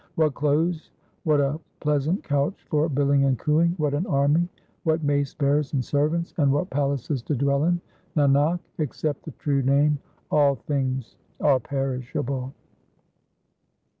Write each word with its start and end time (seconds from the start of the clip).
What 0.15 0.33
clothes, 0.33 0.89
what 1.25 1.39
a 1.39 1.59
pleasant 1.79 2.23
couch 2.23 2.65
for 2.71 2.89
billing 2.89 3.25
and 3.25 3.37
cooing, 3.37 3.75
What 3.77 3.93
an 3.93 4.07
army, 4.07 4.49
what 4.83 5.03
mace 5.03 5.35
bearers 5.35 5.73
and 5.73 5.85
servants, 5.85 6.33
and 6.39 6.51
what 6.51 6.71
palaces 6.71 7.21
to 7.21 7.35
dwell 7.35 7.65
in? 7.65 7.79
Nanak, 8.17 8.59
except 8.79 9.25
the 9.25 9.31
true 9.33 9.61
Name 9.61 9.99
all 10.31 10.55
things 10.55 11.17
are 11.39 11.59
perishable. 11.59 12.51